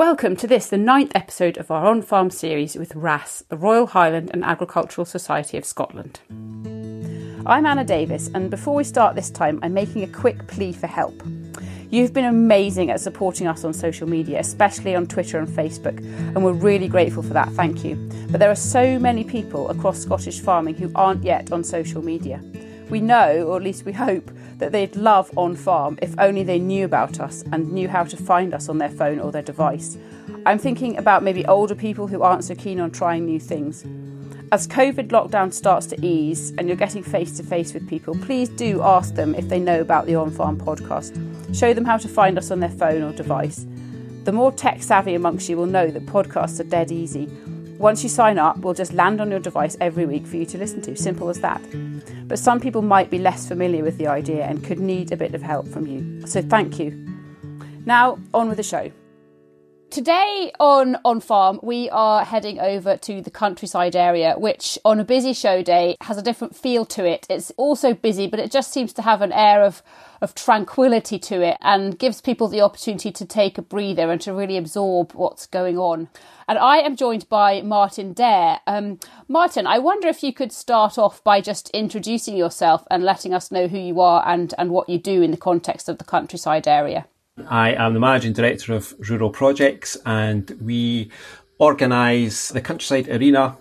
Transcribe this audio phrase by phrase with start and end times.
[0.00, 3.86] Welcome to this, the ninth episode of our on farm series with RHASS, the Royal
[3.86, 6.20] Highland and Agricultural Society of Scotland.
[7.44, 10.86] I'm Anna Davis, and before we start this time, I'm making a quick plea for
[10.86, 11.22] help.
[11.90, 16.42] You've been amazing at supporting us on social media, especially on Twitter and Facebook, and
[16.42, 17.50] we're really grateful for that.
[17.50, 17.96] Thank you.
[18.30, 22.40] But there are so many people across Scottish farming who aren't yet on social media.
[22.90, 26.58] We know, or at least we hope, that they'd love on farm if only they
[26.58, 29.96] knew about us and knew how to find us on their phone or their device.
[30.44, 33.84] I'm thinking about maybe older people who aren't so keen on trying new things.
[34.52, 38.48] As COVID lockdown starts to ease and you're getting face to face with people, please
[38.48, 41.14] do ask them if they know about the On Farm podcast.
[41.56, 43.66] Show them how to find us on their phone or device.
[44.24, 47.28] The more tech savvy amongst you will know that podcasts are dead easy.
[47.80, 50.58] Once you sign up, we'll just land on your device every week for you to
[50.58, 50.94] listen to.
[50.94, 51.62] Simple as that.
[52.28, 55.34] But some people might be less familiar with the idea and could need a bit
[55.34, 56.26] of help from you.
[56.26, 56.90] So thank you.
[57.86, 58.92] Now, on with the show.
[59.90, 65.04] Today on On Farm, we are heading over to the countryside area, which on a
[65.04, 67.26] busy show day has a different feel to it.
[67.28, 69.82] It's also busy, but it just seems to have an air of
[70.20, 74.32] of tranquility to it and gives people the opportunity to take a breather and to
[74.32, 76.08] really absorb what's going on.
[76.46, 78.60] And I am joined by Martin Dare.
[78.68, 83.34] Um, Martin, I wonder if you could start off by just introducing yourself and letting
[83.34, 86.04] us know who you are and, and what you do in the context of the
[86.04, 87.06] countryside area.
[87.48, 91.10] I am the Managing Director of Rural Projects and we
[91.58, 93.56] organise the Countryside Arena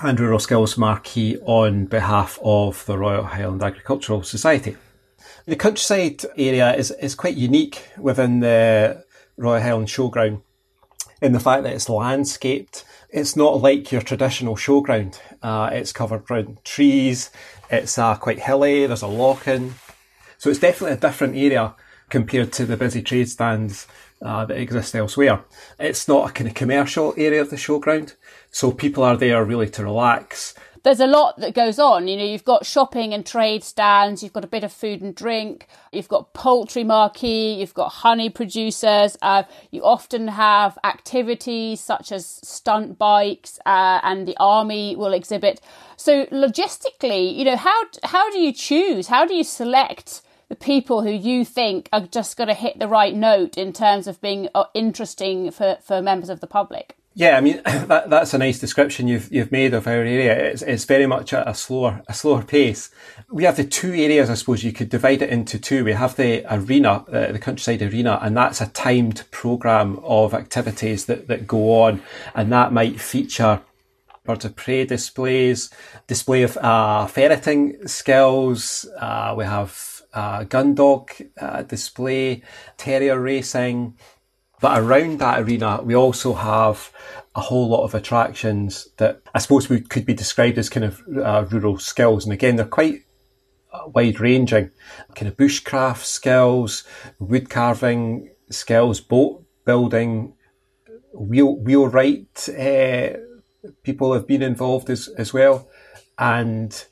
[0.00, 4.76] and Rural Skills Marquee on behalf of the Royal Highland Agricultural Society.
[5.46, 9.04] The countryside area is, is quite unique within the
[9.36, 10.42] Royal Highland Showground
[11.20, 12.84] in the fact that it's landscaped.
[13.10, 15.18] It's not like your traditional showground.
[15.42, 17.30] Uh, it's covered with trees.
[17.70, 18.86] It's uh, quite hilly.
[18.86, 19.72] There's a lochan.
[20.38, 21.74] So it's definitely a different area
[22.10, 23.86] compared to the busy trade stands
[24.20, 25.44] uh, that exist elsewhere.
[25.78, 28.16] It's not a kind of commercial area of the showground.
[28.50, 32.08] So people are there really to relax there's a lot that goes on.
[32.08, 35.14] You know, you've got shopping and trade stands, you've got a bit of food and
[35.14, 39.16] drink, you've got poultry marquee, you've got honey producers.
[39.20, 45.60] Uh, you often have activities such as stunt bikes, uh, and the army will exhibit.
[45.96, 49.08] So logistically, you know, how how do you choose?
[49.08, 50.22] How do you select?
[50.50, 54.06] The people who you think are just going to hit the right note in terms
[54.06, 56.96] of being uh, interesting for, for members of the public?
[57.14, 60.36] Yeah, I mean that, that's a nice description you've you've made of our area.
[60.36, 62.90] It's, it's very much at a slower a slower pace.
[63.30, 65.84] We have the two areas, I suppose you could divide it into two.
[65.84, 71.06] We have the arena, uh, the countryside arena, and that's a timed program of activities
[71.06, 72.02] that that go on,
[72.34, 73.60] and that might feature
[74.24, 75.70] birds of prey displays,
[76.06, 78.86] display of uh, ferreting skills.
[78.98, 81.10] Uh, we have uh, gun dog
[81.40, 82.42] uh, display,
[82.76, 83.96] terrier racing.
[84.60, 86.92] But around that arena, we also have
[87.34, 91.02] a whole lot of attractions that I suppose we could be described as kind of
[91.16, 92.24] uh, rural skills.
[92.24, 93.04] And again, they're quite
[93.72, 94.70] uh, wide ranging,
[95.14, 96.84] kind of bushcraft skills,
[97.18, 100.34] wood carving skills, boat building,
[101.14, 102.48] wheel wheelwright.
[102.48, 103.16] Uh,
[103.82, 105.68] people have been involved as as well,
[106.18, 106.84] and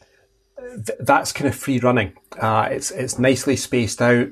[0.59, 2.13] th- that's kind of free running.
[2.39, 4.29] Uh, it's it's nicely spaced out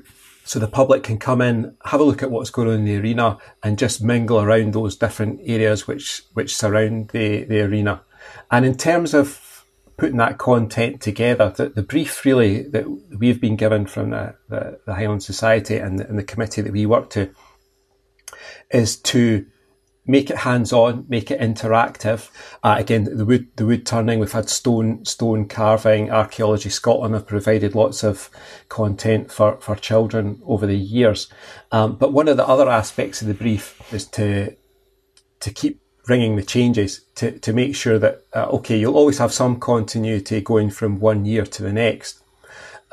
[0.47, 2.97] so the public can come in, have a look at what's going on in the
[2.97, 8.01] arena, and just mingle around those different areas which which surround the the arena.
[8.49, 9.65] And in terms of
[9.97, 12.85] putting that content together, the, the brief really that
[13.17, 16.71] we've been given from the, the, the Highland Society and the, and the committee that
[16.71, 17.29] we work to
[18.69, 19.45] is to
[20.07, 22.29] make it hands-on, make it interactive.
[22.63, 27.27] Uh, again, the wood, the wood turning, we've had stone, stone carving, Archaeology Scotland have
[27.27, 28.29] provided lots of
[28.69, 31.27] content for, for children over the years.
[31.71, 34.55] Um, but one of the other aspects of the brief is to,
[35.41, 39.33] to keep ringing the changes to, to make sure that, uh, okay, you'll always have
[39.33, 42.23] some continuity going from one year to the next.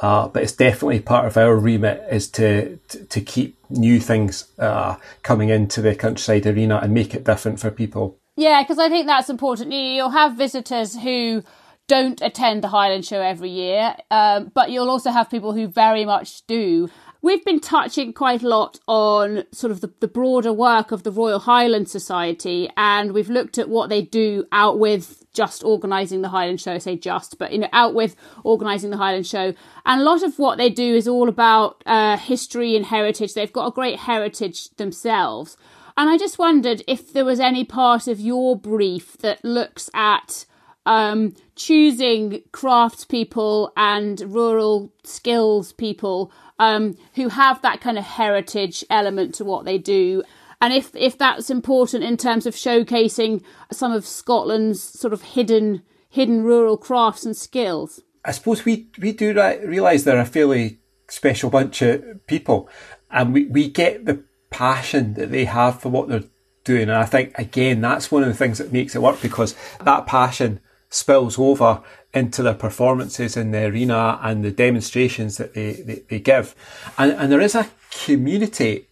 [0.00, 4.50] Uh, but it's definitely part of our remit is to, to, to keep new things
[4.58, 8.19] uh, coming into the countryside arena and make it different for people.
[8.37, 9.73] Yeah, because I think that's important.
[9.73, 11.44] You'll have visitors who
[11.87, 16.05] don't attend the Highland Show every year, um, but you'll also have people who very
[16.05, 16.88] much do.
[17.24, 21.10] We've been touching quite a lot on sort of the, the, broader work of the
[21.10, 26.28] Royal Highland Society, and we've looked at what they do out with just organising the
[26.28, 26.78] Highland Show.
[26.78, 29.54] Say just, but you know, out with organising the Highland Show,
[29.86, 33.32] and a lot of what they do is all about uh, history and heritage.
[33.32, 35.56] They've got a great heritage themselves,
[35.96, 40.44] and I just wondered if there was any part of your brief that looks at
[40.84, 49.34] um, choosing craftspeople and rural skills people um, who have that kind of heritage element
[49.36, 50.22] to what they do.
[50.60, 55.82] And if, if that's important in terms of showcasing some of Scotland's sort of hidden
[56.14, 58.00] hidden rural crafts and skills.
[58.24, 59.34] I suppose we, we do
[59.64, 60.78] realise they're a fairly
[61.08, 62.68] special bunch of people
[63.10, 66.22] and we, we get the passion that they have for what they're
[66.62, 66.82] doing.
[66.82, 70.06] And I think, again, that's one of the things that makes it work because that
[70.06, 71.82] passion spills over
[72.14, 76.55] into their performances in the arena and the demonstrations that they, they, they give.
[76.96, 77.69] And, and there is a
[78.05, 78.87] community,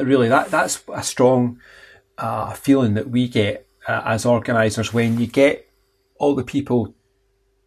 [0.00, 1.60] really, that, that's a strong
[2.16, 5.68] uh, feeling that we get uh, as organisers when you get
[6.18, 6.94] all the people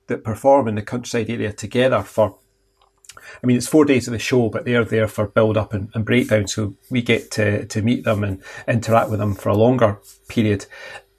[0.07, 2.37] that perform in the countryside area together for
[3.43, 5.89] I mean, it's four days of the show, but they're there for build up and,
[5.93, 6.47] and breakdown.
[6.47, 10.65] So we get to, to meet them and interact with them for a longer period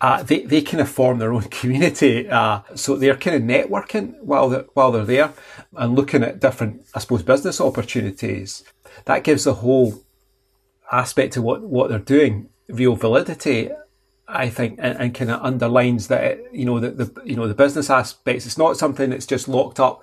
[0.03, 2.29] uh, they, they kind of form their own community.
[2.29, 5.33] Uh, so they're kind of networking while they're, while they're there
[5.77, 8.65] and looking at different, I suppose, business opportunities.
[9.05, 10.03] That gives the whole
[10.91, 13.71] aspect of what, what they're doing real validity.
[14.29, 17.47] I think, and, and kind of underlines that, it, you know, the, the, you know,
[17.47, 18.47] the business aspects.
[18.47, 20.03] It's not something that's just locked up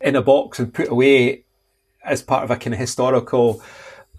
[0.00, 1.44] in a box and put away
[2.02, 3.62] as part of a kind of historical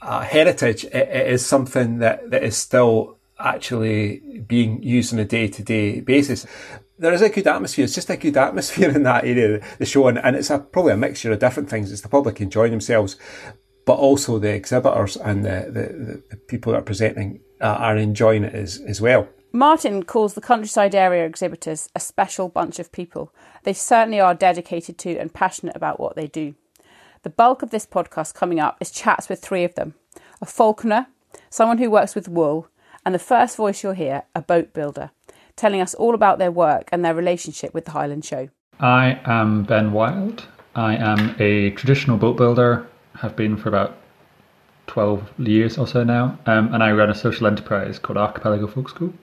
[0.02, 0.86] uh, heritage.
[0.86, 5.64] It, it is something that, that is still actually being used on a day to
[5.64, 6.46] day basis.
[7.00, 7.86] There is a good atmosphere.
[7.86, 10.94] It's just a good atmosphere in that area, the show, and, and it's a, probably
[10.94, 11.92] a mixture of different things.
[11.92, 13.18] It's the public enjoying themselves,
[13.86, 18.44] but also the exhibitors and the, the, the people that are presenting uh, are enjoying
[18.44, 19.28] it as, as well.
[19.56, 23.32] Martin calls the countryside area exhibitors a special bunch of people.
[23.64, 26.56] They certainly are dedicated to and passionate about what they do.
[27.22, 29.94] The bulk of this podcast coming up is chats with three of them
[30.42, 31.08] a falconer,
[31.50, 32.68] someone who works with wool,
[33.06, 35.12] and the first voice you'll hear, a boat builder,
[35.56, 38.50] telling us all about their work and their relationship with the Highland Show.
[38.80, 40.46] I am Ben Wild.
[40.76, 43.98] I am a traditional boat builder, have been for about
[44.88, 48.90] 12 years or so now, um, and I run a social enterprise called Archipelago Folk
[48.90, 49.14] School.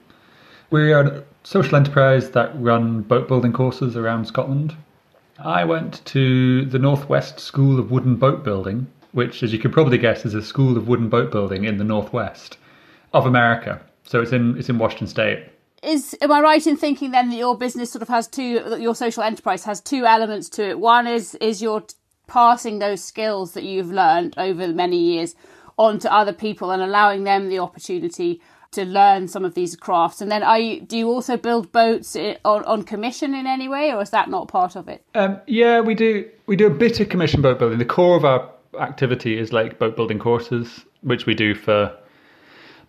[0.70, 4.76] We are a social enterprise that run boat building courses around Scotland.
[5.38, 9.98] I went to the Northwest School of Wooden Boat Building, which, as you can probably
[9.98, 12.56] guess, is a school of wooden boat building in the Northwest
[13.12, 13.80] of America.
[14.04, 15.44] So it's in it's in Washington State.
[15.82, 18.80] Is am I right in thinking then that your business sort of has two that
[18.80, 20.78] your social enterprise has two elements to it?
[20.78, 21.84] One is is your
[22.26, 25.34] passing those skills that you've learned over many years
[25.76, 28.40] on to other people and allowing them the opportunity
[28.72, 30.20] to learn some of these crafts.
[30.20, 33.92] And then, are you, do you also build boats on, on commission in any way,
[33.92, 35.04] or is that not part of it?
[35.14, 36.28] Um, yeah, we do.
[36.46, 37.78] We do a bit of commission boat building.
[37.78, 41.96] The core of our activity is like boat building courses, which we do for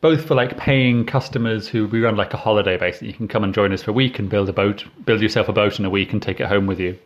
[0.01, 3.09] both for like paying customers who we run like a holiday basically.
[3.09, 5.47] You can come and join us for a week and build a boat, build yourself
[5.47, 6.97] a boat in a week and take it home with you.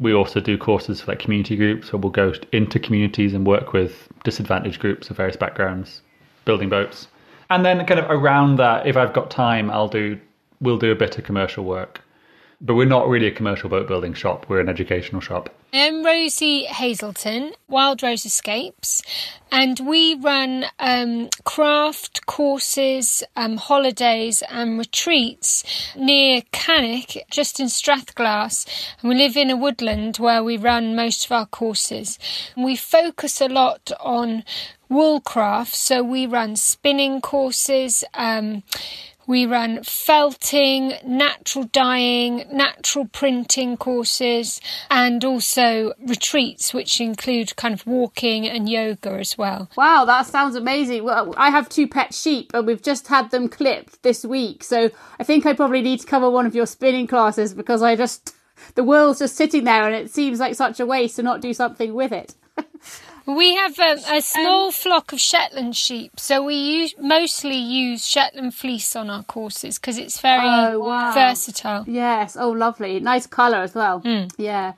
[0.00, 3.72] We also do courses for like community groups where we'll go into communities and work
[3.72, 6.00] with disadvantaged groups of various backgrounds,
[6.44, 7.06] building boats.
[7.50, 10.18] And then kind of around that, if I've got time, I'll do
[10.60, 12.00] we'll do a bit of commercial work.
[12.60, 15.50] But we're not really a commercial boat building shop, we're an educational shop.
[15.76, 19.02] I'm Rosie Hazelton, Wild Rose Escapes,
[19.50, 25.64] and we run um, craft courses, um, holidays, and retreats
[25.96, 28.68] near Cannich, just in Strathglass.
[29.00, 32.20] And we live in a woodland where we run most of our courses.
[32.56, 34.44] We focus a lot on
[34.88, 35.20] wool
[35.64, 38.04] so we run spinning courses.
[38.14, 38.62] Um,
[39.26, 47.86] we run felting, natural dyeing, natural printing courses, and also retreats, which include kind of
[47.86, 49.70] walking and yoga as well.
[49.76, 51.04] Wow, that sounds amazing.
[51.04, 54.62] Well, I have two pet sheep, and we've just had them clipped this week.
[54.62, 57.96] So I think I probably need to cover one of your spinning classes because I
[57.96, 58.34] just,
[58.74, 61.54] the world's just sitting there and it seems like such a waste to not do
[61.54, 62.34] something with it.
[63.26, 68.06] We have a, a small um, flock of Shetland sheep, so we use, mostly use
[68.06, 71.12] Shetland fleece on our courses because it's very oh, wow.
[71.14, 71.84] versatile.
[71.86, 74.02] Yes, oh, lovely, nice colour as well.
[74.02, 74.30] Mm.
[74.36, 74.74] Yeah.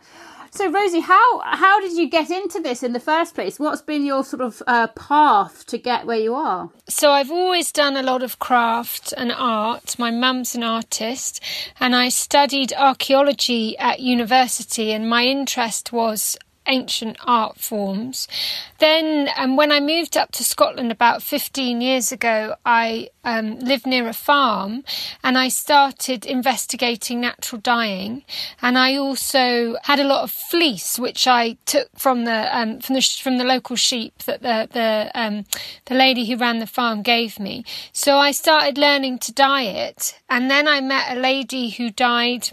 [0.56, 3.58] So, Rosie, how how did you get into this in the first place?
[3.58, 6.70] What's been your sort of uh, path to get where you are?
[6.88, 9.98] So, I've always done a lot of craft and art.
[9.98, 11.42] My mum's an artist,
[11.78, 18.28] and I studied archaeology at university, and my interest was ancient art forms.
[18.78, 23.86] Then, um, when I moved up to Scotland about 15 years ago, I um, lived
[23.86, 24.84] near a farm
[25.22, 28.24] and I started investigating natural dyeing.
[28.62, 32.94] And I also had a lot of fleece, which I took from the um, from
[32.94, 35.44] the from the local sheep that the the um,
[35.86, 37.64] the lady who ran the farm gave me.
[37.92, 42.50] So I started learning to dye it, and then I met a lady who dyed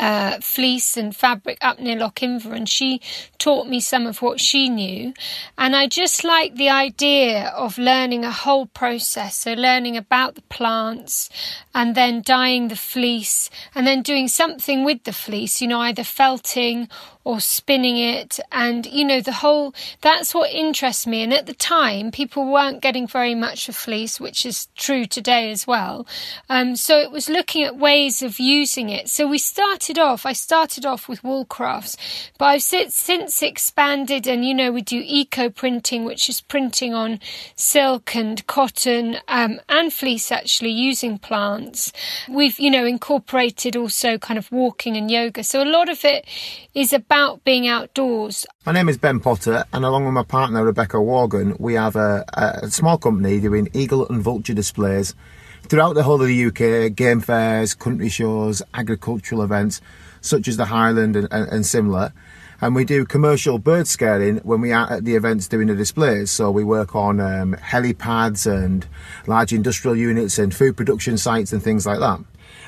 [0.00, 3.02] uh, fleece and fabric up near Lochinver, and she
[3.36, 5.12] taught me some of what she knew.
[5.58, 9.36] And I just like the idea of learning a whole process.
[9.36, 11.28] So, learning about the plants
[11.74, 16.02] and then dyeing the fleece and then doing something with the fleece, you know, either
[16.04, 16.88] felting
[17.24, 18.40] or spinning it.
[18.50, 21.22] And you know the whole that's what interests me.
[21.22, 25.50] And at the time people weren't getting very much for fleece which is true today
[25.50, 26.06] as well.
[26.48, 29.08] Um, so it was looking at ways of using it.
[29.08, 31.96] So we started off i started off with wool crafts
[32.38, 37.18] but i've since expanded and you know we do eco printing which is printing on
[37.56, 41.92] silk and cotton um, and fleece actually using plants.
[42.28, 45.44] We've you know incorporated also kind of walking and yoga.
[45.44, 46.26] So a lot of it
[46.74, 48.46] is about about being outdoors.
[48.64, 52.24] My name is Ben Potter, and along with my partner Rebecca Worgan, we have a,
[52.34, 55.16] a small company doing eagle and vulture displays
[55.64, 59.80] throughout the whole of the UK, game fairs, country shows, agricultural events
[60.20, 62.12] such as the Highland and, and, and, similar.
[62.60, 66.30] And we do commercial bird scaring when we are at the events doing the displays.
[66.30, 68.86] So we work on um, helipads and
[69.26, 72.20] large industrial units and food production sites and things like that.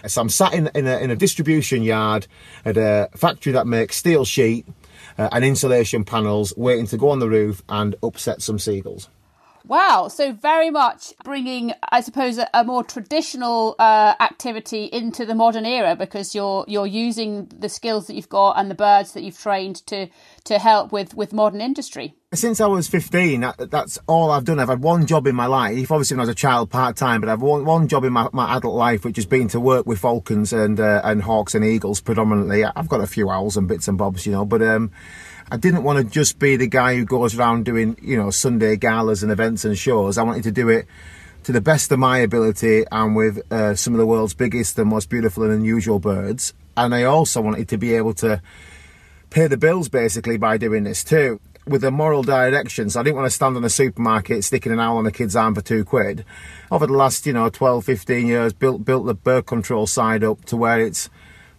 [0.07, 2.27] So I'm sat in, in, a, in a distribution yard
[2.65, 4.67] at a factory that makes steel sheet
[5.19, 9.09] uh, and insulation panels, waiting to go on the roof and upset some seagulls.
[9.65, 15.37] Wow, so very much bringing, I suppose, a, a more traditional uh, activity into the
[15.37, 19.23] modern era because you're you're using the skills that you've got and the birds that
[19.23, 20.09] you've trained to
[20.45, 22.17] to help with with modern industry.
[22.35, 24.59] Since I was 15, that's all I've done.
[24.59, 27.21] I've had one job in my life, obviously when I was a child part time,
[27.21, 29.85] but I've one, one job in my, my adult life, which has been to work
[29.85, 32.65] with falcons and uh, and hawks and eagles predominantly.
[32.65, 34.91] I've got a few owls and bits and bobs, you know, but um,
[35.51, 38.77] I didn't want to just be the guy who goes around doing, you know, Sunday
[38.77, 40.17] galas and events and shows.
[40.17, 40.87] I wanted to do it
[41.43, 44.89] to the best of my ability and with uh, some of the world's biggest and
[44.89, 46.55] most beautiful and unusual birds.
[46.79, 48.41] And I also wanted to be able to
[49.29, 52.91] pay the bills basically by doing this too with a moral direction.
[52.91, 55.37] So I didn't want to stand on a supermarket sticking an owl on a kid's
[55.37, 56.25] arm for two quid.
[56.71, 60.45] Over the last, you know, 12, 15 years, built built the bird control side up
[60.47, 61.09] to where it's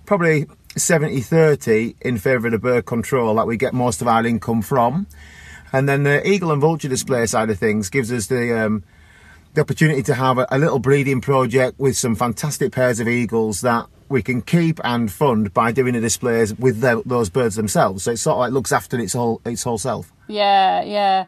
[0.06, 4.26] probably 70 30 in favour of the bird control that we get most of our
[4.26, 5.08] income from.
[5.72, 8.84] And then the eagle and vulture display side of things gives us the um,
[9.54, 13.86] the opportunity to have a, little breeding project with some fantastic pairs of eagles that
[14.10, 18.04] we can keep and fund by doing the displays with the, those birds themselves.
[18.04, 20.12] So it sort of like looks after its whole its whole self.
[20.28, 21.26] Yeah, yeah.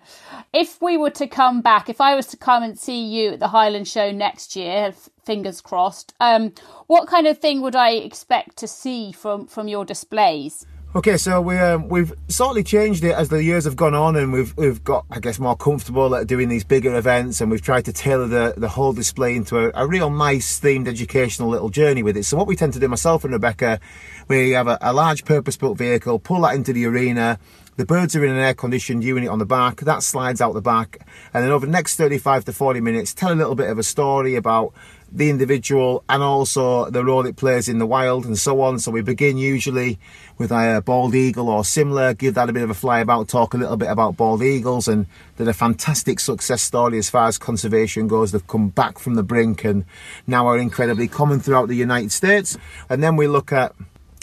[0.54, 3.40] If we were to come back, if I was to come and see you at
[3.40, 4.94] the Highland Show next year,
[5.26, 6.54] fingers crossed, um,
[6.88, 10.66] what kind of thing would I expect to see from from your displays?
[10.96, 14.32] Okay, so we um, we've slightly changed it as the years have gone on, and
[14.32, 17.84] we've we've got I guess more comfortable at doing these bigger events, and we've tried
[17.86, 22.02] to tailor the the whole display into a, a real nice themed educational little journey
[22.02, 22.24] with it.
[22.24, 23.82] So what we tend to do, myself and Rebecca,
[24.30, 27.40] we have a, a large purpose-built vehicle, pull that into the arena.
[27.78, 29.82] The birds are in an air-conditioned unit on the back.
[29.82, 33.34] That slides out the back, and then over the next 35 to 40 minutes, tell
[33.34, 34.74] a little bit of a story about
[35.12, 38.80] the individual and also the role it plays in the wild and so on.
[38.80, 40.00] So we begin usually
[40.38, 43.58] with a bald eagle or similar, give that a bit of a flyabout, talk a
[43.58, 45.06] little bit about bald eagles and
[45.38, 48.32] they're a fantastic success story as far as conservation goes.
[48.32, 49.86] They've come back from the brink and
[50.28, 52.58] now are incredibly common throughout the United States.
[52.90, 53.74] And then we look at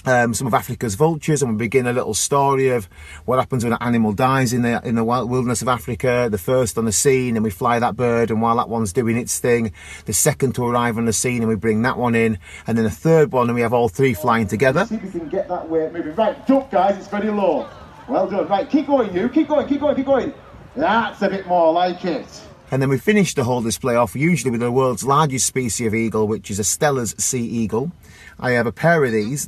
[0.05, 2.89] um, some of Africa's vultures, and we begin a little story of
[3.25, 6.29] what happens when an animal dies in the in the wilderness of Africa.
[6.31, 9.17] The first on the scene, and we fly that bird, and while that one's doing
[9.17, 9.73] its thing,
[10.07, 12.85] the second to arrive on the scene, and we bring that one in, and then
[12.85, 14.87] a third one, and we have all three flying together.
[14.87, 16.15] See if we can get that weight moving.
[16.15, 16.99] Right, jump, guys.
[16.99, 17.69] It's very low.
[18.09, 18.49] Well done.
[18.49, 19.29] Right, keep going, you.
[19.29, 19.69] Keep going.
[19.69, 19.97] Keep going.
[19.97, 20.35] Keep going.
[20.75, 22.43] That's a bit more like it.
[22.71, 25.95] And then we finish the whole display off usually with the world's largest species of
[25.95, 27.93] eagle, which is a Steller's sea eagle.
[28.41, 29.47] I have a pair of these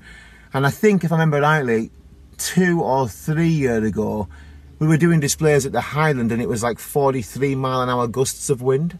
[0.54, 1.90] and I think, if I remember rightly,
[2.38, 4.28] two or three years ago,
[4.78, 8.06] We were doing displays at the Highland and it was like 43 mile an hour
[8.08, 8.99] gusts of wind.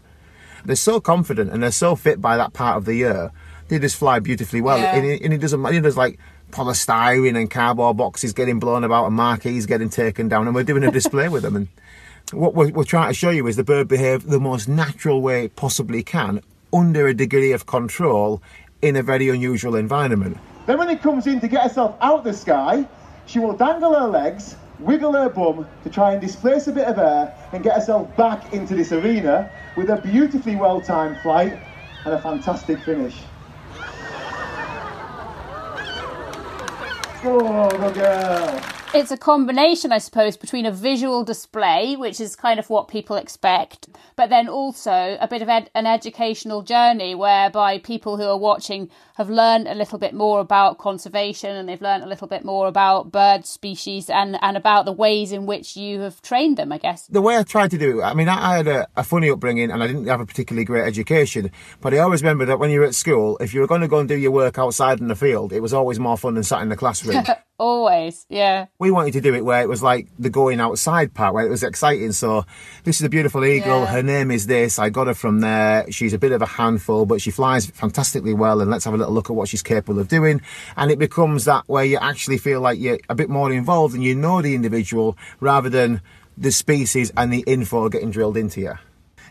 [0.65, 3.33] They're so confident and they're so fit by that part of the year.
[3.69, 4.79] They just fly beautifully well.
[4.79, 4.97] Yeah.
[4.97, 5.81] And, it, and it doesn't matter.
[5.81, 6.19] There's like
[6.53, 10.47] polystyrene and cardboard boxes getting blown about and marquees getting taken down.
[10.47, 11.57] And we're doing a display with them.
[11.57, 11.69] And
[12.33, 15.45] what we're, we're trying to show you is the bird behave the most natural way
[15.45, 16.41] it possibly can
[16.73, 18.41] under a degree of control
[18.81, 20.39] in a very unusual environment.
[20.67, 22.87] Then when it comes in to get herself out the sky,
[23.27, 26.99] she will dangle her legs, wiggle her bum to try and displace a bit of
[26.99, 31.59] air and get herself back into this arena with a beautifully well-timed flight
[32.07, 33.23] and a fantastic finish.
[37.27, 38.61] Oh, go, go girl.
[38.95, 43.17] It's a combination, I suppose, between a visual display, which is kind of what people
[43.17, 48.39] expect, but then also a bit of ed- an educational journey whereby people who are
[48.39, 52.45] watching have learned a little bit more about conservation and they've learned a little bit
[52.45, 56.73] more about bird species and, and about the ways in which you have trained them,
[56.73, 57.07] I guess.
[57.07, 59.31] the way I tried to do it, I mean, I, I had a, a funny
[59.31, 62.71] upbringing and I didn't have a particularly great education, but I always remember that when
[62.71, 65.01] you were at school, if you were going to go and do your work outside
[65.01, 67.25] in the field, it was always more fun than sat in the classroom.
[67.57, 68.67] Always, yeah.
[68.81, 71.51] we wanted to do it where it was like the going outside part, where it
[71.51, 72.11] was exciting.
[72.11, 72.45] So,
[72.83, 73.83] this is a beautiful eagle.
[73.83, 73.87] Yeah.
[73.87, 74.81] Her name is this.
[74.81, 75.89] I got her from there.
[75.89, 78.61] She's a bit of a handful, but she flies fantastically well.
[78.61, 80.41] And let's have a little look at what she's capable of doing.
[80.77, 84.03] And it becomes that where you actually feel like you're a bit more involved and
[84.03, 86.01] you know the individual rather than
[86.37, 88.75] the species and the info getting drilled into you.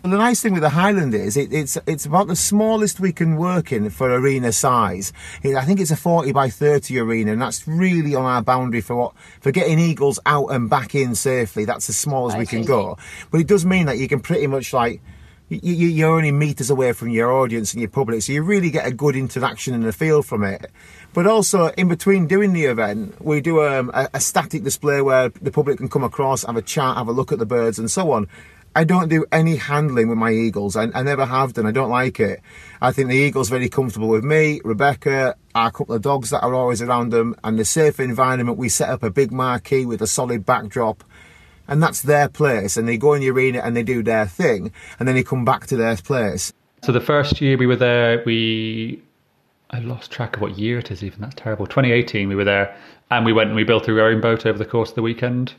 [0.04, 3.14] And the nice thing with the Highland is it, it's it's about the smallest we
[3.14, 5.14] can work in for arena size.
[5.44, 8.82] It- I think it's a 40 by 30 arena, and that's really on our boundary
[8.82, 11.64] for what for getting eagles out and back in safely.
[11.64, 12.98] That's as small as we can go.
[13.32, 15.02] But it does mean that you can pretty much like.
[15.50, 18.88] You, you're only meters away from your audience and your public, so you really get
[18.88, 20.72] a good interaction and a feel from it.
[21.14, 25.30] But also, in between doing the event, we do um, a, a static display where
[25.30, 27.92] the public can come across, have a chat, have a look at the birds, and
[27.92, 28.28] so on.
[28.76, 30.76] I don't do any handling with my eagles.
[30.76, 31.68] I, I never have done.
[31.68, 32.42] I don't like it.
[32.82, 36.56] I think the eagle's very comfortable with me, Rebecca, our couple of dogs that are
[36.56, 38.58] always around them, and the safe environment.
[38.58, 41.04] We set up a big marquee with a solid backdrop,
[41.68, 42.78] and that's their place.
[42.78, 45.46] And they go in the arena and they do their thing, and then they come
[45.46, 46.54] back to their place.
[46.84, 49.02] So the first year we were there, we
[49.70, 51.04] I lost track of what year it is.
[51.04, 51.66] Even that's terrible.
[51.66, 52.76] 2018, we were there,
[53.10, 55.54] and we went and we built a rowing boat over the course of the weekend,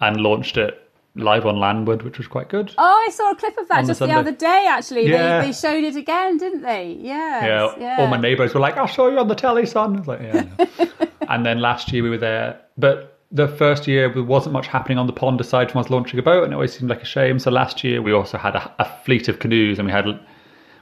[0.00, 0.78] and launched it
[1.14, 2.74] live on landward which was quite good.
[2.78, 5.08] Oh, I saw a clip of that On the just the, other day, actually.
[5.08, 5.40] Yeah.
[5.40, 6.96] They, they showed it again, didn't they?
[7.00, 7.96] Yes, yeah, yeah.
[8.00, 10.20] all my neighbours were like, i saw you on the telly, son." I was like,
[10.22, 10.86] "Yeah."
[11.28, 14.98] And then last year we were there, but the first year there wasn't much happening
[14.98, 17.06] on the pond aside from us launching a boat, and it always seemed like a
[17.06, 17.38] shame.
[17.38, 20.06] So last year we also had a, a fleet of canoes, and we had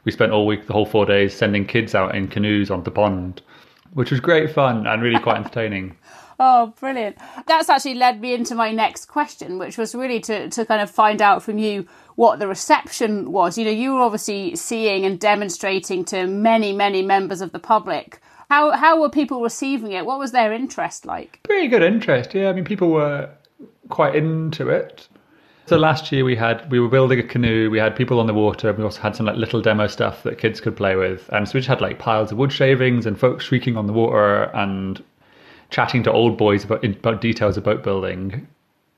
[0.04, 2.90] we spent all week, the whole four days, sending kids out in canoes on the
[2.90, 3.42] pond,
[3.94, 5.96] which was great fun and really quite entertaining.
[6.42, 7.18] Oh, brilliant.
[7.46, 10.90] That's actually led me into my next question, which was really to, to kind of
[10.90, 13.58] find out from you what the reception was.
[13.58, 18.22] You know, you were obviously seeing and demonstrating to many, many members of the public.
[18.50, 20.04] How, how were people receiving it?
[20.04, 21.38] What was their interest like?
[21.44, 22.48] Pretty good interest, yeah.
[22.50, 23.30] I mean, people were
[23.90, 25.08] quite into it.
[25.66, 27.70] So last year we had we were building a canoe.
[27.70, 28.72] We had people on the water.
[28.72, 31.52] We also had some like little demo stuff that kids could play with, and so
[31.54, 35.00] we just had like piles of wood shavings and folks shrieking on the water and
[35.70, 38.48] chatting to old boys about about details of boat building.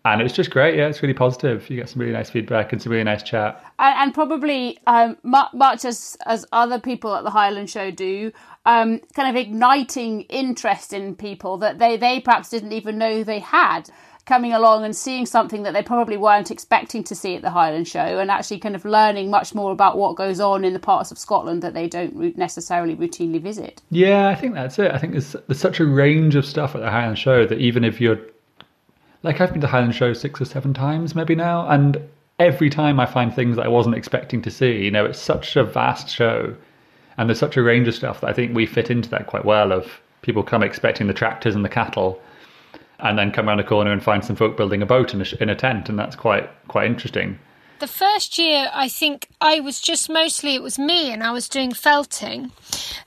[0.04, 0.76] And it's just great.
[0.76, 1.68] Yeah, it's really positive.
[1.70, 3.62] You get some really nice feedback and some really nice chat.
[3.78, 8.32] and, and probably um, much as as other people at the Highland Show do,
[8.66, 13.38] um, kind of igniting interest in people that they they perhaps didn't even know they
[13.38, 13.88] had
[14.24, 17.88] coming along and seeing something that they probably weren't expecting to see at the Highland
[17.88, 21.10] Show, and actually kind of learning much more about what goes on in the parts
[21.10, 23.82] of Scotland that they don't necessarily routinely visit.
[23.90, 24.90] Yeah, I think that's it.
[24.92, 27.84] I think there's there's such a range of stuff at the Highland Show that even
[27.84, 28.20] if you're
[29.22, 32.00] like I've been to Highland Show six or seven times maybe now, and
[32.38, 34.84] every time I find things that I wasn't expecting to see.
[34.84, 36.54] You know, it's such a vast show,
[37.16, 39.44] and there's such a range of stuff that I think we fit into that quite
[39.44, 39.72] well.
[39.72, 42.20] Of people come expecting the tractors and the cattle,
[43.00, 45.24] and then come around a corner and find some folk building a boat in a,
[45.40, 47.38] in a tent, and that's quite quite interesting.
[47.82, 51.48] The first year, I think I was just mostly it was me and I was
[51.48, 52.52] doing felting.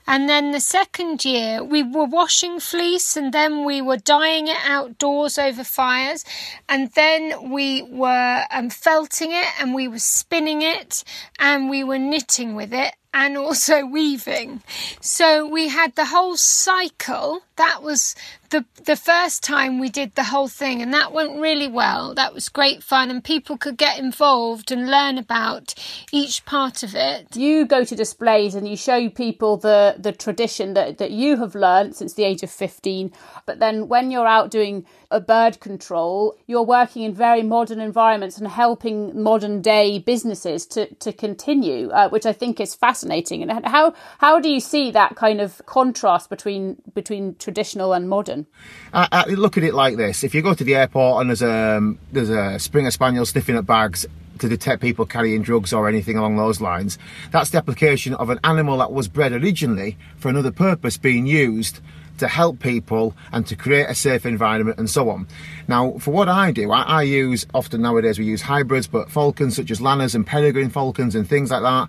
[0.06, 4.58] And then the second year, we were washing fleece and then we were dyeing it
[4.66, 6.26] outdoors over fires.
[6.68, 11.04] And then we were um, felting it and we were spinning it
[11.38, 12.94] and we were knitting with it.
[13.16, 14.62] And also weaving.
[15.00, 17.40] So we had the whole cycle.
[17.56, 18.14] That was
[18.50, 22.14] the the first time we did the whole thing and that went really well.
[22.14, 25.74] That was great fun and people could get involved and learn about
[26.12, 27.34] each part of it.
[27.34, 31.54] You go to displays and you show people the the tradition that that you have
[31.54, 33.12] learned since the age of 15,
[33.46, 38.38] but then when you're out doing a bird control, you're working in very modern environments
[38.38, 43.42] and helping modern day businesses to, to continue, uh, which I think is fascinating.
[43.42, 48.46] And how how do you see that kind of contrast between between traditional and modern?
[48.92, 51.42] I, I look at it like this: if you go to the airport and there's
[51.42, 54.06] a there's a Springer Spaniel sniffing at bags
[54.38, 56.98] to detect people carrying drugs or anything along those lines.
[57.30, 61.80] That's the application of an animal that was bred originally for another purpose being used
[62.18, 65.26] to help people and to create a safe environment and so on.
[65.68, 69.56] Now, for what I do, I, I use often nowadays we use hybrids, but falcons
[69.56, 71.88] such as Lanners and peregrine falcons and things like that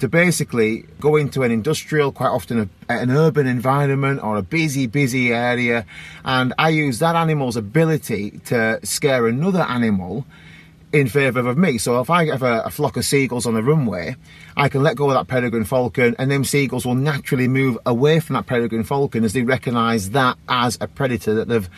[0.00, 4.86] to basically go into an industrial, quite often a, an urban environment or a busy,
[4.86, 5.84] busy area,
[6.24, 10.24] and I use that animal's ability to scare another animal
[10.92, 11.78] in favour of me.
[11.78, 14.16] So if I have a, a, flock of seagulls on the runway,
[14.56, 18.20] I can let go of that peregrine falcon, and them seagulls will naturally move away
[18.20, 21.68] from that peregrine falcon as they recognise that as a predator that they've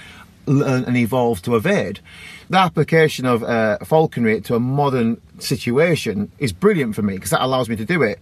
[0.46, 2.00] learned and evolved to evade.
[2.48, 7.42] The application of uh, falconry to a modern situation is brilliant for me because that
[7.42, 8.18] allows me to do it.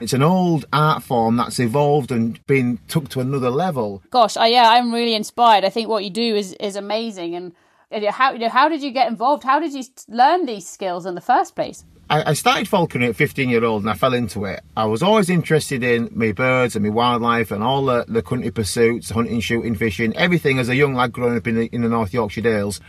[0.00, 4.02] It's an old art form that's evolved and been took to another level.
[4.10, 5.64] Gosh, I, yeah, I'm really inspired.
[5.64, 7.52] I think what you do is is amazing and
[7.90, 9.44] how you know how did you get involved?
[9.44, 11.84] How did you learn these skills in the first place?
[12.10, 14.62] I, I started falconry at 15 year old and I fell into it.
[14.76, 18.50] I was always interested in my birds and my wildlife and all the, the country
[18.50, 21.88] pursuits, hunting, shooting, fishing, everything as a young lad growing up in the, in the
[21.88, 22.80] North Yorkshire Dales.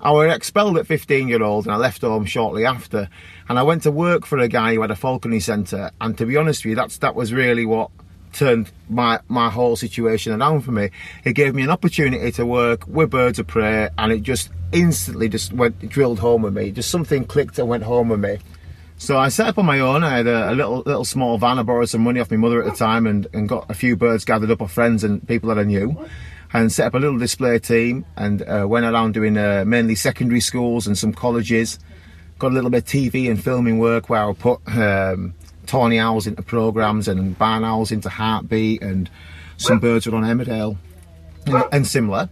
[0.00, 3.08] I was expelled at 15 year old and I left home shortly after.
[3.48, 5.90] And I went to work for a guy who had a falconry centre.
[6.00, 7.90] And to be honest with you, that's that was really what
[8.32, 10.90] turned my my whole situation around for me.
[11.24, 15.28] It gave me an opportunity to work with birds of prey, and it just instantly
[15.28, 16.70] just went drilled home with me.
[16.70, 18.38] Just something clicked and went home with me.
[19.00, 20.02] So I set up on my own.
[20.02, 21.58] I had a, a, little little small van.
[21.58, 23.96] I borrowed some money off my mother at the time, and, and got a few
[23.96, 25.96] birds gathered up of friends and people that I knew,
[26.52, 30.40] and set up a little display team and uh, went around doing uh, mainly secondary
[30.40, 31.78] schools and some colleges.
[32.40, 35.34] Got a little bit of TV and filming work where I put um,
[35.68, 39.08] tawny owls into programs and barn owls into Heartbeat and
[39.56, 40.76] some birds were on Emmerdale
[41.46, 42.28] and, and similar.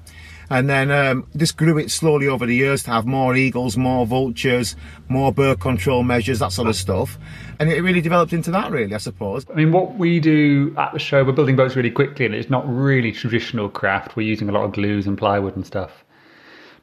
[0.48, 4.06] And then um, this grew it slowly over the years to have more eagles, more
[4.06, 4.76] vultures,
[5.08, 7.18] more bird control measures, that sort of stuff.
[7.58, 9.44] And it really developed into that, really, I suppose.
[9.50, 12.48] I mean, what we do at the show, we're building boats really quickly, and it's
[12.48, 14.14] not really traditional craft.
[14.14, 16.04] We're using a lot of glues and plywood and stuff.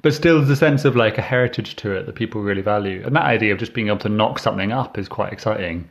[0.02, 3.02] But still, there's a sense of like a heritage to it that people really value.
[3.06, 5.90] And that idea of just being able to knock something up is quite exciting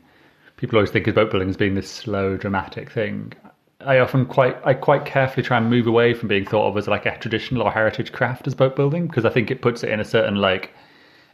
[0.62, 3.32] people always think of boat building as being this slow, dramatic thing.
[3.80, 6.86] I often quite I quite carefully try and move away from being thought of as
[6.86, 9.90] like a traditional or heritage craft as boat building because I think it puts it
[9.90, 10.70] in a certain like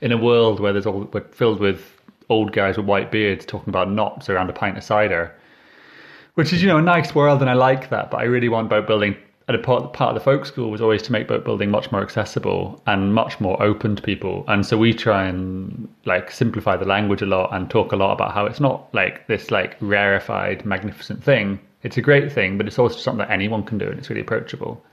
[0.00, 1.92] in a world where there's all we're filled with
[2.30, 5.30] old guys with white beards talking about knots around a pint of cider,
[6.36, 8.70] which is you know a nice world and I like that, but I really want
[8.70, 9.14] boat building
[9.48, 11.90] and a part, part of the folk school was always to make boat building much
[11.90, 14.44] more accessible and much more open to people.
[14.46, 18.12] And so we try and like simplify the language a lot and talk a lot
[18.12, 21.58] about how it's not like this like rarefied, magnificent thing.
[21.82, 24.20] It's a great thing, but it's also something that anyone can do and it's really
[24.20, 24.84] approachable.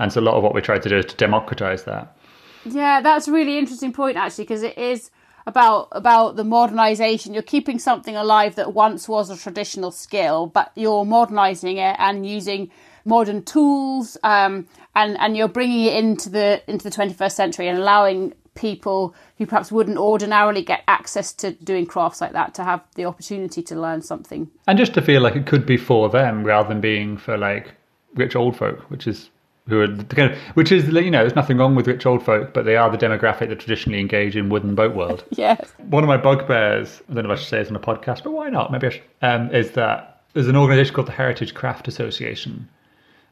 [0.00, 2.16] And so a lot of what we try to do is to democratize that.
[2.64, 5.12] Yeah, that's a really interesting point actually, because it is
[5.46, 10.70] about about the modernization you're keeping something alive that once was a traditional skill but
[10.74, 12.70] you're modernizing it and using
[13.04, 17.78] modern tools, um, and and you're bringing it into the into the 21st century and
[17.78, 22.82] allowing people who perhaps wouldn't ordinarily get access to doing crafts like that to have
[22.96, 24.50] the opportunity to learn something.
[24.66, 27.74] And just to feel like it could be for them rather than being for like
[28.14, 29.30] rich old folk which is
[29.68, 32.52] who are kind of, which is you know there's nothing wrong with rich old folk
[32.52, 35.24] but they are the demographic that traditionally engage in wooden boat world.
[35.38, 35.72] Yes.
[35.78, 38.24] One of my bugbears i don't know if i should say this on a podcast
[38.24, 38.72] but why not?
[38.72, 42.68] Maybe i should um, is that there's an organization called the heritage craft association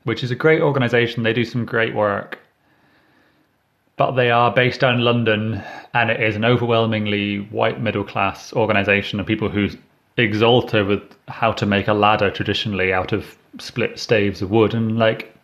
[0.07, 1.25] which is a great organisation.
[1.25, 2.39] They do some great work.
[3.97, 5.61] But they are based down in London,
[5.95, 9.69] and it is an overwhelmingly white middle class organisation of people who
[10.17, 14.75] exalt over how to make a ladder traditionally out of split staves of wood.
[14.75, 15.35] And, like,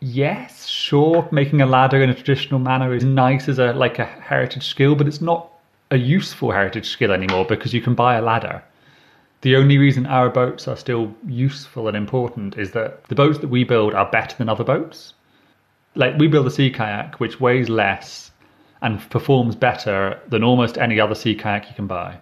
[0.00, 4.04] yes, sure, making a ladder in a traditional manner is nice as a like a
[4.04, 5.48] heritage skill, but it's not
[5.90, 8.62] a useful heritage skill anymore because you can buy a ladder
[9.42, 13.48] the only reason our boats are still useful and important is that the boats that
[13.48, 15.14] we build are better than other boats.
[15.94, 18.30] Like we build a sea kayak which weighs less
[18.82, 22.18] and performs better than almost any other sea kayak you can buy.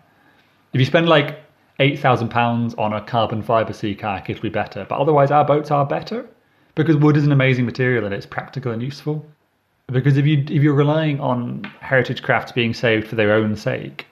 [0.72, 1.40] If you spend like
[1.80, 4.86] eight thousand pounds on a carbon fibre sea kayak, it'll be better.
[4.88, 6.26] But otherwise, our boats are better
[6.74, 9.26] because wood is an amazing material and it's practical and useful.
[9.88, 14.06] Because if you if you're relying on heritage crafts being saved for their own sake,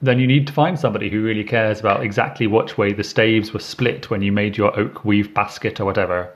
[0.00, 3.52] then you need to find somebody who really cares about exactly which way the staves
[3.52, 6.32] were split when you made your oak weave basket or whatever.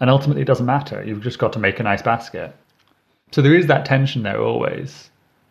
[0.00, 1.02] And ultimately, it doesn't matter.
[1.02, 2.54] You've just got to make a nice basket.
[3.32, 5.10] So there is that tension there always.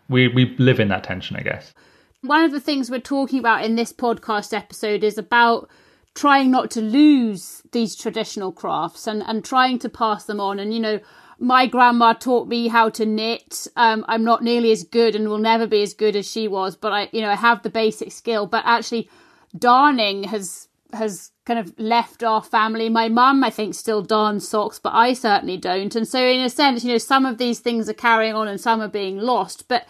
[0.10, 1.74] We we live in that tension, I guess.
[2.22, 5.70] One of the things we're talking about in this podcast episode is about
[6.16, 10.60] trying not to lose these traditional crafts and, and trying to pass them on.
[10.60, 11.00] And, you know,
[11.44, 13.68] my grandma taught me how to knit.
[13.76, 16.78] Um, I'm not nearly as good and will never be as good as she was,
[16.78, 18.48] but I, you know, I have the basic skill.
[18.48, 19.10] But actually,
[19.58, 22.88] darning has has kind of left our family.
[22.88, 25.96] My mum, I think, still darns socks, but I certainly don't.
[25.96, 28.62] And so, in a sense, you know, some of these things are carrying on and
[28.62, 29.68] some are being lost.
[29.68, 29.86] But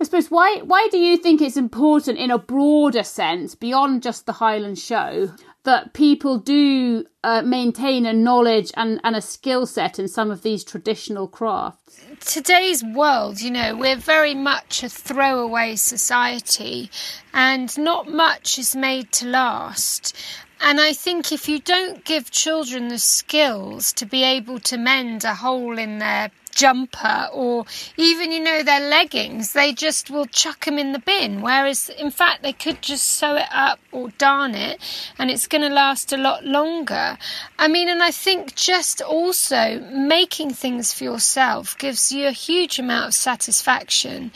[0.00, 4.26] I suppose why why do you think it's important in a broader sense beyond just
[4.26, 5.32] the Highland show
[5.64, 10.42] that people do uh, maintain a knowledge and, and a skill set in some of
[10.42, 12.00] these traditional crafts?
[12.20, 16.90] Today's world, you know, we're very much a throwaway society
[17.34, 20.16] and not much is made to last.
[20.62, 25.24] And I think if you don't give children the skills to be able to mend
[25.24, 27.64] a hole in their jumper or
[27.96, 31.42] even, you know, their leggings, they just will chuck them in the bin.
[31.42, 34.80] Whereas, in fact, they could just sew it up or darn it
[35.18, 37.18] and it's going to last a lot longer.
[37.58, 42.78] I mean, and I think just also making things for yourself gives you a huge
[42.78, 44.32] amount of satisfaction.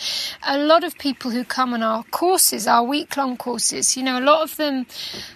[0.46, 4.18] A lot of people who come on our courses, our week long courses, you know,
[4.18, 4.86] a lot of them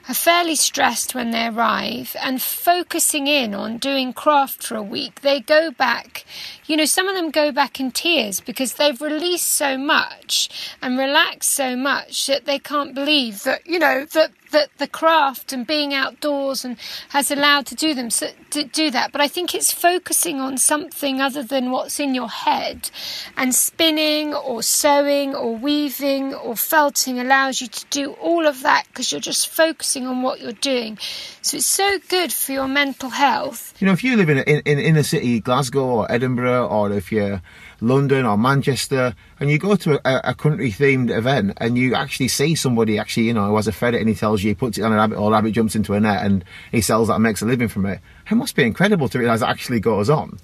[0.09, 5.21] are fairly stressed when they arrive and focusing in on doing craft for a week,
[5.21, 6.25] they go back,
[6.69, 10.49] you know, some of them go back in tears because they've released so much
[10.83, 15.53] and relaxed so much that they can't believe that, you know, that that the craft
[15.53, 16.77] and being outdoors and
[17.11, 19.13] has allowed to do them so, to do that.
[19.13, 22.91] But i think it's focusing on something other than what's in your head.
[23.37, 28.85] And spinning or sewing or weaving or felting allows you to do all of that
[28.89, 30.99] because you're just focusing on what you're doing.
[31.43, 33.75] So it's so good for your mental health.
[33.81, 36.93] You know, if you live in, a, in, in inner city Glasgow or Edinburgh, or
[36.93, 37.43] if you're
[37.81, 42.29] London or Manchester, and you go to a, a country themed event and you actually
[42.29, 44.79] see somebody actually, you know, who has a ferret and he tells you he puts
[44.79, 47.23] it on a rabbit or rabbit jumps into a net and he sells that and
[47.23, 50.39] makes a living from it, it must be incredible to realise that actually goes on.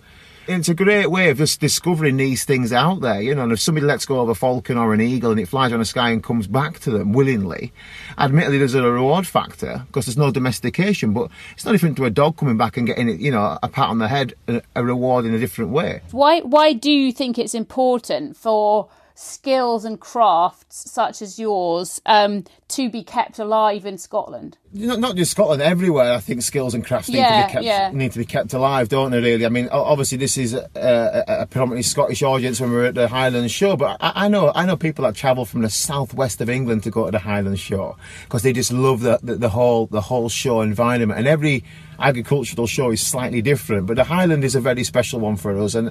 [0.47, 3.45] It's a great way of just discovering these things out there, you know.
[3.45, 5.79] And if somebody lets go of a falcon or an eagle and it flies on
[5.79, 7.73] the sky and comes back to them willingly,
[8.19, 12.11] admittedly there's a reward factor because there's no domestication, but it's no different to a
[12.11, 15.25] dog coming back and getting, you know, a pat on the head, a, a reward
[15.25, 16.03] in a different way.
[16.11, 22.45] Why why do you think it's important for skills and crafts such as yours um,
[22.69, 24.59] to be kept alive in Scotland?
[24.75, 26.13] not, not just Scotland, everywhere.
[26.13, 27.91] I think skills and crafts need to be kept yeah.
[27.93, 29.21] need to be kept alive, don't they?
[29.21, 32.95] Really, I mean, obviously this is a, a, a predominantly Scottish audience when we're at
[32.95, 36.41] the Highlands Show, but I, I know I know people that travel from the southwest
[36.41, 39.49] of England to go to the Highlands Show because they just love the, the the
[39.49, 41.65] whole the whole show environment, and every
[41.99, 45.75] agricultural show is slightly different, but the Highland is a very special one for us,
[45.75, 45.91] and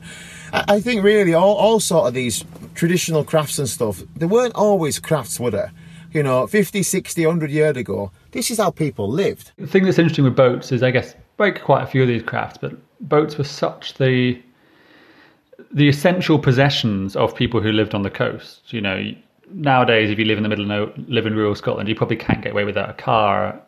[0.52, 2.44] I, think really all all sort of these
[2.76, 5.68] traditional crafts and stuff, they weren't always crafts, were they?
[6.12, 9.52] You know, 50, 60, 100 years ago, this is how people lived.
[9.58, 12.22] The thing that's interesting with boats is, I guess, break quite a few of these
[12.22, 14.42] crafts, but boats were such the
[15.72, 18.74] the essential possessions of people who lived on the coast.
[18.74, 19.12] You know,
[19.52, 22.18] nowadays, if you live in the middle of no, live in rural Scotland, you probably
[22.18, 23.60] can't get away without a car.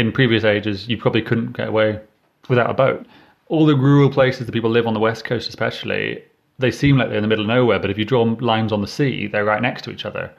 [0.00, 2.00] In previous ages, you probably couldn't get away
[2.48, 3.06] without a boat.
[3.48, 6.22] All the rural places that people live on the west coast, especially,
[6.58, 7.78] they seem like they're in the middle of nowhere.
[7.78, 10.32] But if you draw lines on the sea, they're right next to each other.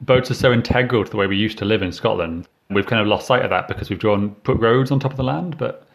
[0.00, 2.48] Boats are so integral to the way we used to live in Scotland.
[2.70, 5.16] We've kind of lost sight of that because we've drawn put roads on top of
[5.16, 5.86] the land, but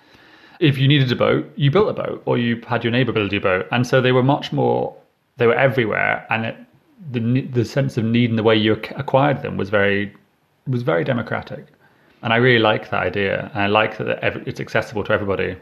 [0.59, 3.33] if you needed a boat, you built a boat, or you had your neighbour build
[3.33, 4.95] you a boat, and so they were much more.
[5.37, 6.57] They were everywhere, and it,
[7.11, 10.13] the the sense of need and the way you acquired them was very
[10.67, 11.67] was very democratic,
[12.23, 15.57] and I really like that idea, and I like that it's accessible to everybody.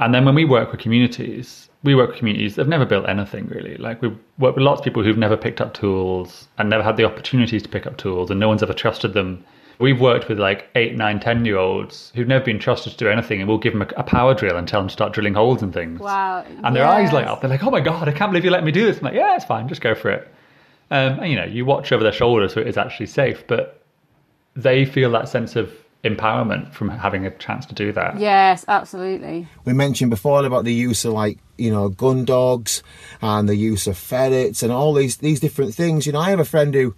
[0.00, 3.46] And then when we work with communities, we work with communities that've never built anything
[3.46, 3.76] really.
[3.76, 6.96] Like we work with lots of people who've never picked up tools and never had
[6.96, 9.44] the opportunities to pick up tools, and no one's ever trusted them.
[9.78, 13.08] We've worked with like eight, nine, ten year olds who've never been trusted to do
[13.08, 15.34] anything, and we'll give them a, a power drill and tell them to start drilling
[15.34, 16.00] holes and things.
[16.00, 16.44] Wow.
[16.64, 17.40] And their eyes light up.
[17.40, 19.14] They're like, "Oh my god, I can't believe you let me do this." I'm like,
[19.14, 19.68] "Yeah, it's fine.
[19.68, 20.28] Just go for it."
[20.90, 23.77] Um, and you know, you watch over their shoulder so it is actually safe, but
[24.58, 25.72] they feel that sense of
[26.04, 28.18] empowerment from having a chance to do that.
[28.18, 29.48] Yes, absolutely.
[29.64, 32.82] We mentioned before about the use of like you know gun dogs
[33.20, 36.06] and the use of ferrets and all these these different things.
[36.06, 36.94] You know, I have a friend who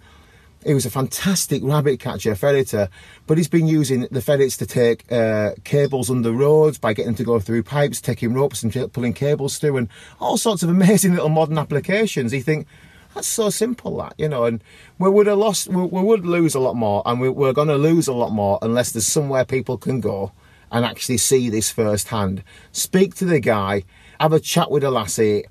[0.65, 2.89] He was a fantastic rabbit catcher, ferreter,
[3.25, 7.15] but he's been using the ferrets to take uh, cables under roads by getting them
[7.15, 11.13] to go through pipes, taking ropes and pulling cables through, and all sorts of amazing
[11.13, 12.33] little modern applications.
[12.33, 12.67] You think
[13.13, 14.63] that's so simple, that you know, and
[14.99, 17.67] we would have lost, we, we would lose a lot more, and we, we're going
[17.67, 20.31] to lose a lot more unless there's somewhere people can go
[20.71, 22.43] and actually see this firsthand.
[22.71, 23.83] Speak to the guy,
[24.19, 25.45] have a chat with a lassie.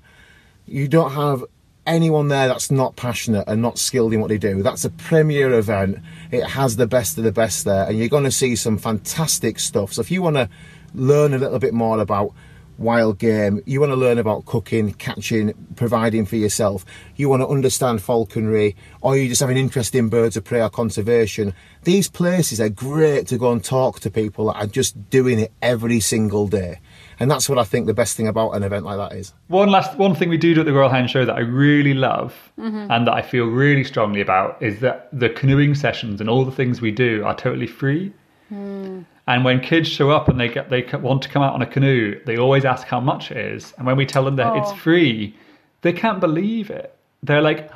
[0.65, 1.43] You don't have
[1.85, 4.61] anyone there that's not passionate and not skilled in what they do.
[4.63, 5.99] That's a premier event.
[6.31, 9.59] It has the best of the best there, and you're going to see some fantastic
[9.59, 9.93] stuff.
[9.93, 10.49] So if you want to
[10.93, 12.33] learn a little bit more about
[12.81, 17.47] wild game, you want to learn about cooking, catching, providing for yourself, you want to
[17.47, 22.07] understand falconry, or you just have an interest in birds of prey or conservation, these
[22.07, 25.99] places are great to go and talk to people that are just doing it every
[25.99, 26.79] single day.
[27.19, 29.33] And that's what I think the best thing about an event like that is.
[29.47, 31.93] One last one thing we do do at the Royal Highland Show that I really
[31.93, 32.91] love mm-hmm.
[32.91, 36.51] and that I feel really strongly about is that the canoeing sessions and all the
[36.51, 38.11] things we do are totally free.
[38.49, 39.01] Hmm.
[39.31, 41.65] And when kids show up and they get they want to come out on a
[41.65, 43.73] canoe, they always ask how much it is.
[43.77, 44.75] And when we tell them that it's oh.
[44.75, 45.33] free,
[45.83, 46.93] they can't believe it.
[47.23, 47.71] They're like,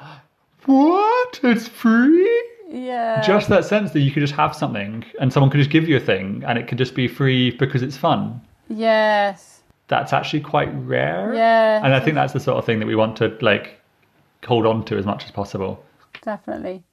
[0.65, 1.39] "What?
[1.43, 3.21] It's free?" Yeah.
[3.21, 5.95] Just that sense that you could just have something and someone could just give you
[5.95, 8.41] a thing and it could just be free because it's fun.
[8.67, 9.53] yes.
[9.87, 11.31] That's actually quite rare.
[11.35, 11.79] Yeah.
[11.85, 13.79] And I think that's the sort of thing that we want to like
[14.43, 15.81] hold on to as much as possible.
[16.21, 16.83] definitely.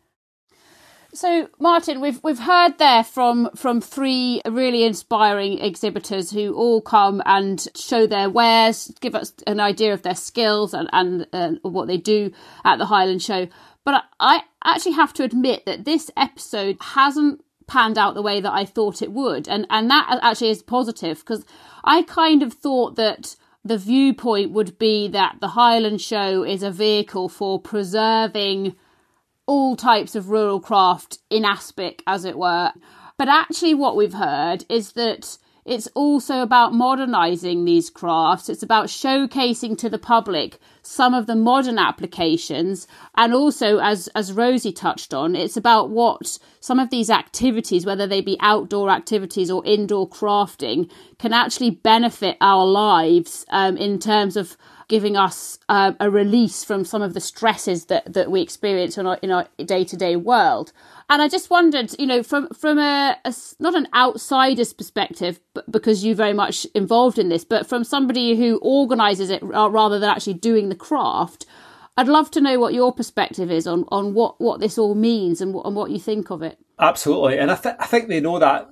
[1.14, 7.22] So, Martin, we've we've heard there from from three really inspiring exhibitors who all come
[7.26, 11.86] and show their wares, give us an idea of their skills and and uh, what
[11.86, 12.32] they do
[12.64, 13.48] at the Highland Show.
[13.84, 18.52] But I, actually have to admit that this episode hasn't panned out the way that
[18.52, 21.44] I thought it would, and and that actually is positive because
[21.84, 26.70] I kind of thought that the viewpoint would be that the Highland Show is a
[26.70, 28.76] vehicle for preserving
[29.46, 32.72] all types of rural craft in aspic, as it were.
[33.18, 38.48] But actually, what we've heard is that it's also about modernising these crafts.
[38.48, 44.32] It's about showcasing to the public some of the modern applications, and also, as as
[44.32, 49.50] Rosie touched on, it's about what some of these activities, whether they be outdoor activities
[49.50, 54.56] or indoor crafting, can actually benefit our lives um, in terms of
[54.92, 59.06] giving us uh, a release from some of the stresses that, that we experience in
[59.06, 60.70] our, in our day-to-day world.
[61.08, 65.64] And I just wondered, you know, from from a, a not an outsider's perspective, but
[65.72, 70.10] because you're very much involved in this, but from somebody who organises it rather than
[70.10, 71.46] actually doing the craft,
[71.96, 75.40] I'd love to know what your perspective is on, on what, what this all means
[75.40, 76.58] and what, and what you think of it.
[76.78, 78.68] Absolutely, and I, th- I think they know that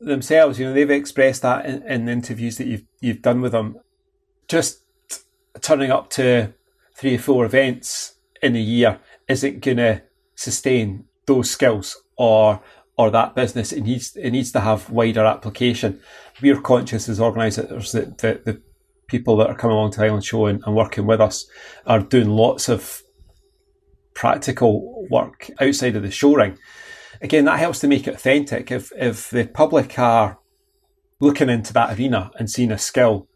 [0.00, 0.60] themselves.
[0.60, 3.80] You know, they've expressed that in, in interviews that you've you've done with them.
[4.46, 4.83] Just
[5.60, 6.52] turning up to
[6.96, 10.02] three or four events in a year isn't going to
[10.34, 12.60] sustain those skills or
[12.96, 13.72] or that business.
[13.72, 16.00] It needs it needs to have wider application.
[16.40, 18.62] We're conscious as organisers that the, the
[19.06, 21.46] people that are coming along to the Highland Show and, and working with us
[21.86, 23.02] are doing lots of
[24.14, 26.56] practical work outside of the show ring.
[27.20, 28.70] Again, that helps to make it authentic.
[28.70, 30.38] If if the public are
[31.20, 33.28] looking into that arena and seeing a skill,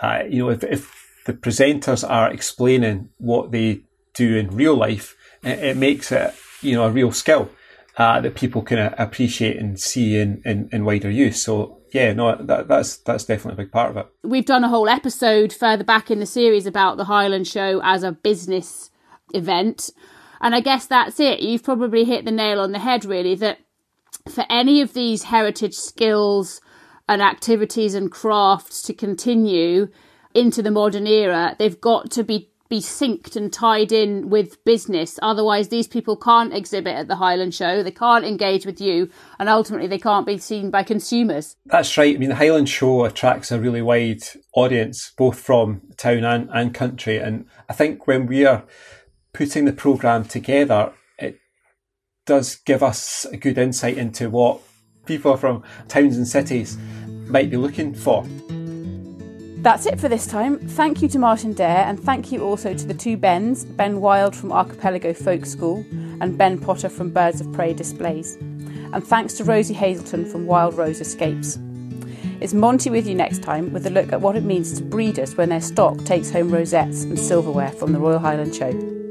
[0.00, 3.82] uh, you know, if, if the presenters are explaining what they
[4.14, 7.50] do in real life, it, it makes it you know a real skill
[7.98, 11.42] uh, that people can uh, appreciate and see in, in, in wider use.
[11.42, 14.06] So yeah, no, that, that's that's definitely a big part of it.
[14.22, 18.02] we've done a whole episode further back in the series about the Highland Show as
[18.02, 18.90] a business
[19.34, 19.90] event.
[20.40, 21.40] And I guess that's it.
[21.40, 23.58] You've probably hit the nail on the head, really, that
[24.28, 26.60] for any of these heritage skills
[27.08, 29.88] and activities and crafts to continue
[30.34, 35.18] into the modern era, they've got to be be synced and tied in with business.
[35.20, 37.82] Otherwise, these people can't exhibit at the Highland Show.
[37.82, 41.54] They can't engage with you, and ultimately, they can't be seen by consumers.
[41.66, 42.16] That's right.
[42.16, 44.22] I mean, the Highland Show attracts a really wide
[44.54, 47.18] audience, both from town and, and country.
[47.18, 48.64] And I think when we are
[49.34, 51.38] putting the programme together, it
[52.24, 54.62] does give us a good insight into what
[55.04, 56.78] people from towns and cities
[57.26, 58.24] might be looking for.
[59.62, 60.58] That's it for this time.
[60.58, 64.34] Thank you to Martin Dare, and thank you also to the two Bens, Ben Wild
[64.34, 65.86] from Archipelago Folk School
[66.20, 68.34] and Ben Potter from Birds of Prey Displays.
[68.92, 71.60] And thanks to Rosie Hazelton from Wild Rose Escapes.
[72.40, 75.36] It's Monty with you next time with a look at what it means to breeders
[75.36, 79.01] when their stock takes home rosettes and silverware from the Royal Highland Show.